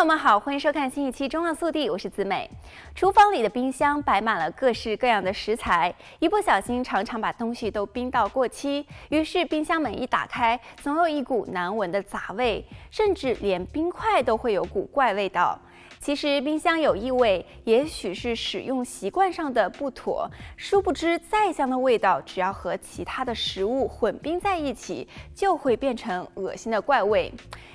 [0.00, 2.50] 朋友们好，欢迎收看新一期《中澳速递》，我是子美。
[2.94, 15.60] 厨房里的冰箱摆满了各式各样的食材，一不小心常常把东西都冰到过期，于是冰箱门一打开，总有一股难闻的杂味，甚至连冰块都会有股怪味道。
[15.98, 20.26] 其实冰箱有异味，也许是使用习惯上的不妥，
[20.56, 27.30] 殊不知再香的味道，只要和其他的食物混冰在一起，就会变成恶心的怪味，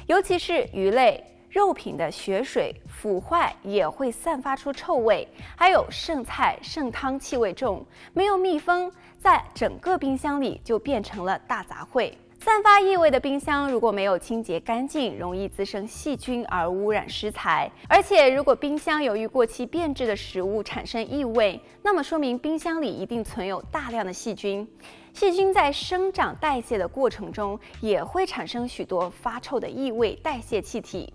[0.07, 1.23] 尤其是鱼类。
[1.55, 7.81] 肉品的血水腐坏也会散发出臭味，还有剩菜剩汤气味重，
[8.11, 12.11] 没有密封，在整个冰箱里就变成了大杂烩。
[12.41, 17.71] 散发异味的冰箱如果没有清洁干净，容易滋生细菌而污染食材。
[17.87, 24.67] 而且，如果冰箱由于过期变质的食物产生异味，那么说明冰箱里一定存有大量的细菌。
[25.15, 31.13] 细菌在生长代谢的过程中，也会产生许多发臭的异味代谢气体。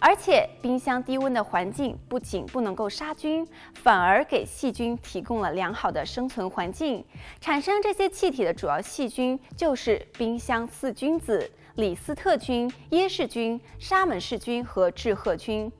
[0.00, 7.04] 而且，冰箱低温的环境不仅不能够杀菌，反而给细菌提供了良好的生存环境。
[7.42, 15.70] 产生这些气体的主要细菌就是冰箱四君子：李斯特菌、耶氏菌、沙门氏菌和志贺菌。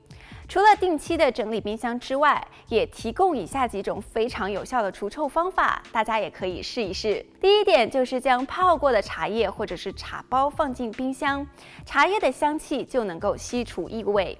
[0.47, 7.25] 除了定期的整理冰箱之外，也提供以下几种非常有效的除臭方法，大家也可以试一试。
[7.39, 11.45] 第一点就是将泡过的茶叶或者是茶包放进冰箱，
[11.85, 14.37] 茶叶的香气就能够吸除异味。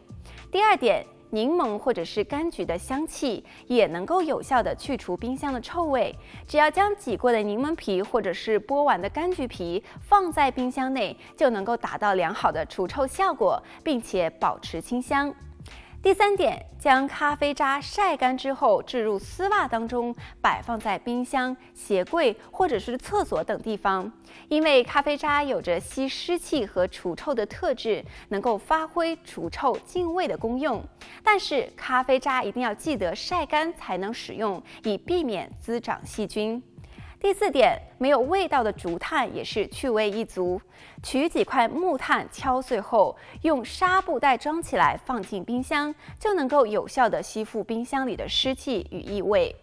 [0.52, 6.16] 第二点，柠檬或者是柑橘的香气也能够有效地去除冰箱的臭味。
[6.48, 15.34] 只要将挤过的柠檬皮或者是剥完的柑橘皮放在冰箱内，就能够达到良好的除臭效果，并且保持清香。
[16.04, 24.12] 第三点，将咖啡渣晒干之后置入丝袜当中，摆放在冰箱、鞋柜或者是厕所等地方。
[24.50, 30.84] 因为咖啡渣有着吸湿气和除臭的特质，能够发挥除臭净味的功用。
[31.24, 36.62] 但是咖啡渣一定要记得晒干才能使用，以避免滋长细菌。
[37.24, 40.60] 第四点，没有味道的竹炭也是趣味一族。
[41.02, 49.56] 取几块木炭敲碎后，用纱布袋装起来，放进冰箱，就能够有效的吸附冰箱里的湿气与异味。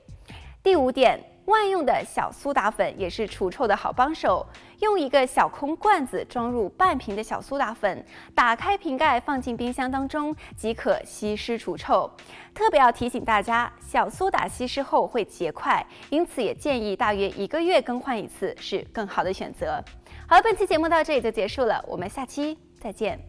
[0.62, 1.20] 第五点。
[1.50, 4.46] 万用的小苏打粉也是除臭的好帮手。
[4.78, 8.02] 用一个小空罐子装入半瓶的小苏打粉，
[8.34, 12.10] 打开瓶盖放进冰箱当中即可吸湿除臭。
[12.54, 19.84] 特别要提醒大家，小苏打吸湿后会结块，因此也建议大约一个月更换一次是更好的选择。
[20.26, 23.20] 好了，本期节目到这里就结束了，我们下期再见。